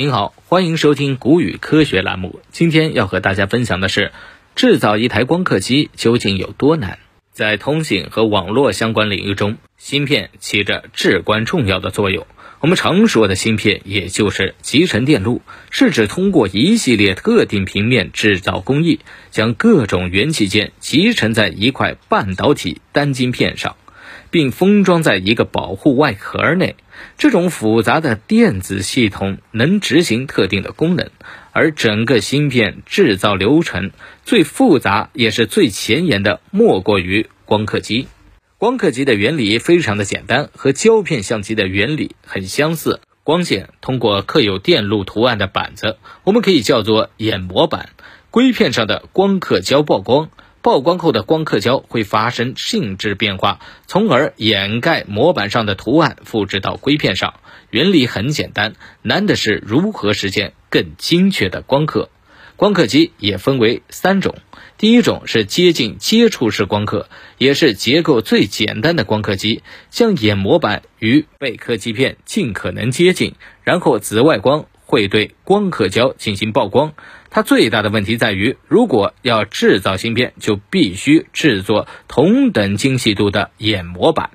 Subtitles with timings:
[0.00, 2.40] 您好，欢迎收听古语科学栏目。
[2.52, 4.12] 今天要和大家分享的是，
[4.54, 6.98] 制造一台光刻机究竟有多难？
[7.34, 12.26] 在通信和网络相关领域中，芯片起着至关重要的作用。
[12.60, 23.76] 我们常说的芯片，也就是集成电路，是指通过一系列特定平面制造工艺，将各种元器件集成在一块半导体单晶片上。
[24.30, 26.76] 并封装在一个保护外壳内。
[27.16, 31.10] 这种复杂的电子系统能执行特定的功能，
[31.52, 33.90] 而整个芯片制造流程
[34.24, 38.06] 最复杂也是最前沿的，莫过于光刻机。
[38.58, 43.00] 光刻机的原理非常的简单，和胶片相机的原理很相似。
[43.24, 47.90] 光线通过刻有电路图案的板子，我们可以叫做眼模板，
[48.30, 50.30] 硅片上的光刻胶曝光。
[50.62, 57.40] 曝光后的光刻胶会发生性质变化，从而掩盖模板上的图案，复制到硅片上。
[57.70, 62.10] 原理很简单，难的是如何实现更精确的光刻。
[62.56, 64.34] 光刻机也分为三种，
[64.76, 73.34] 第一种是接近接触式光刻，也是结构最简单的光刻机，将眼模板与被刻基片尽可能接近，
[73.64, 74.66] 然后紫外光。
[74.90, 76.94] 会对光刻胶进行曝光，
[77.30, 84.30] 它最大的问题在于，如果要制造芯片，就必须制作同等精细度的眼模板。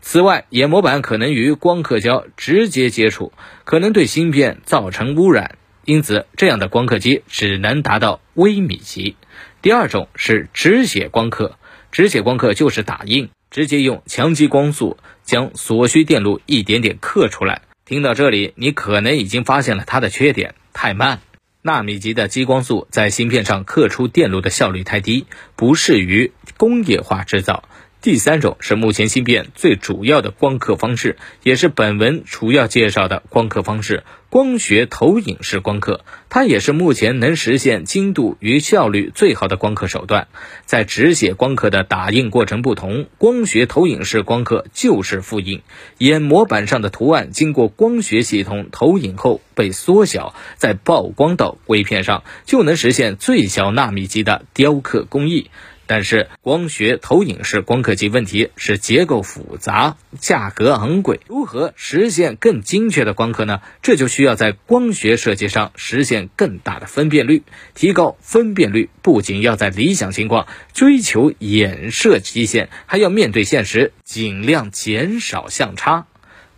[0.00, 3.32] 此外，眼模板可能与光刻胶直接接触，
[3.64, 9.16] 可能对芯片造成污染，因此这样的光刻机只能达到微米级。
[9.60, 11.56] 第二种是直写光刻，
[11.90, 17.62] 直写光刻就是打印，直接用强激光速将所需电路一点点刻出来。
[17.88, 21.20] 听到这里，你可能已经发现了它的缺点：太慢。
[21.62, 27.62] 纳米级的激光束在芯片上刻出电路的效率太低，不适于工业化制造。
[28.02, 36.04] 第三种是目前芯片最主要的光刻方式，也是本文主要介绍的光刻方式——光学投影式光刻。
[36.28, 40.28] 它也是目前能实现精度与效率最好的光刻手段。
[40.66, 45.62] 在直写光刻的打印过程不同，光学投影式光刻就是复印。
[45.98, 55.50] 眼模板上的图案经过光学系统投影后被缩小，再曝光到硅片上，就能实现最小纳米级的雕刻工艺。
[55.86, 61.20] 但是光学投影式光刻机问题是结构复杂，价格昂贵。
[61.28, 63.60] 如何实现更精确的光刻呢？
[63.82, 67.42] 这就需要在光学设计上实现更大的分辨率。
[67.74, 76.06] 提高分辨率不仅要在理想情况追求衍射极限，还要面对现实尽量减少相差。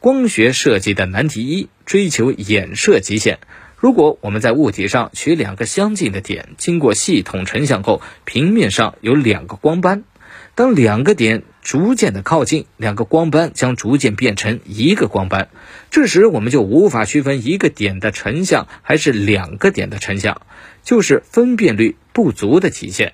[0.00, 3.40] 光学设计的难题一：追求衍射极限。
[3.78, 10.02] 如果我们在物体上取两个相近的点，经过系统成像后，平面上有两个光斑。
[10.56, 15.48] 当两个点逐渐的靠近，两个光斑将逐渐变成一个光斑。
[15.92, 20.42] 这时我们就无法区分一个点的成像还是两个点的成像，
[20.82, 23.12] 就是分辨率不足的体现。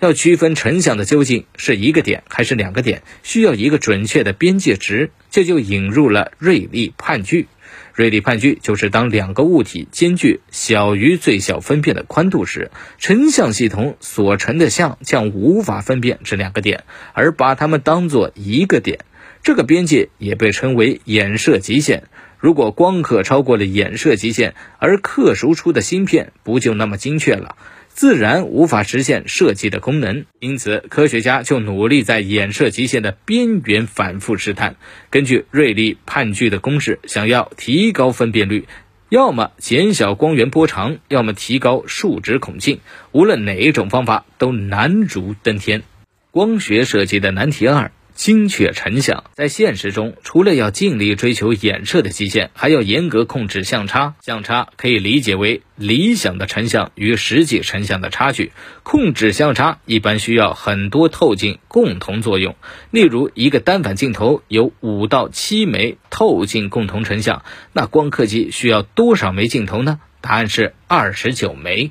[0.00, 7.46] 要区分成像的究竟是一个点还是两个点，需要一个准确的边界值，这就引入了瑞利判据。
[7.94, 19.00] 瑞利判据就是当两个物体间距小于最小分辨的宽度时，成像系统所成的像将无法分辨这两个点，而把它们当作一个点。
[19.42, 22.04] 这个边界也被称为衍射极限。
[22.38, 27.56] 如果光刻超过了衍射极限，而刻熟出的芯片不就那么精确了？
[28.00, 34.76] 自然无法实现设计的功能，因此科学家就努力在衍射极限的边缘反复试探。
[35.10, 38.66] 根据瑞利判据的公式，想要提高分辨率，
[39.10, 42.80] 要么减小光源波长，要么提高数值孔径。
[43.12, 45.82] 无论哪一种方法都难如登天。
[46.30, 47.92] 光学设计的难题二。
[48.20, 54.14] 精确成像，在现实中，除了要尽力追求衍射的极限，还要严格控制相差。
[54.20, 58.52] 相差可以理解为理想的成像与实际成像的差距。
[58.82, 62.56] 控制相差一般需要很多透镜共同作用。
[62.90, 67.42] 例如，一个单反镜头有五到七枚透镜共同成像，
[67.72, 69.98] 那光刻机需要多少枚镜头呢？
[70.20, 71.90] 答案是二十九枚。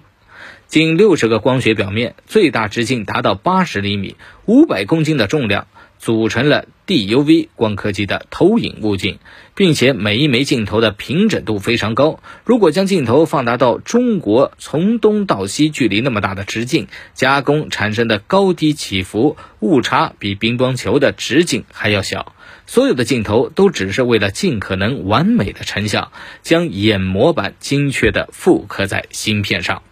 [0.68, 4.16] 近六十个光学表面，最大直径达到八十厘米，
[4.46, 5.66] 五百公斤的重量。
[6.00, 9.20] 组成了 DUV 光刻机的投影物镜，
[9.54, 12.22] 并且每一枚镜头的平整度非常高。
[12.46, 22.34] 如果将镜头放大到中国从东到西距离那么大的直径，加工产生的高低起伏误差比乒乓球的直径还要小。
[22.66, 26.12] 所有的镜头都只是为了尽可能完美的成像，
[26.44, 29.84] 将眼模板精确地复刻在芯片上。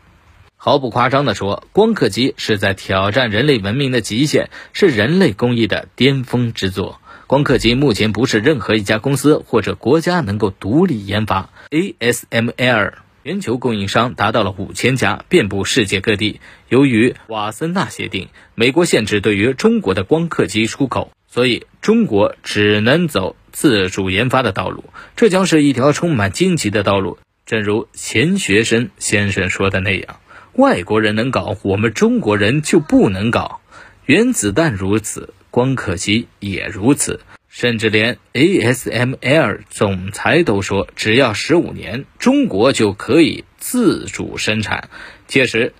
[0.60, 7.00] 毫不夸张地说，光刻机是在挑战人类文明的极限，是人类工艺的巅峰之作。
[7.28, 12.94] 光刻机目前不是任何一家公司或者国家能够独立研发，ASML
[13.24, 16.42] 全球供应商达到了五千家，遍布世界各地。
[16.70, 24.86] 由于瓦森纳协定，美国限制对于中国的光刻机出口，所以中国只能走自主研发的道路。
[25.16, 27.20] 这将是一条充满荆棘的道路。
[27.46, 30.18] 正如钱学森先生说的那样
[30.58, 33.62] ：“外国人能搞，我们中国人就不能搞。
[34.06, 44.90] 原子弹如此，光刻机也如此。”甚至连 ASML 总裁都说，只要十五年，中国就可以自主生产。
[45.28, 45.74] 届时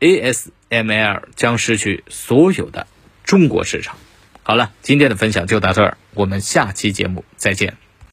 [0.00, 2.86] ，ASML 将失去所有的
[3.24, 3.96] 中国市场。
[4.42, 7.81] 好了，今天的分享就到这儿，我们下期节目再见。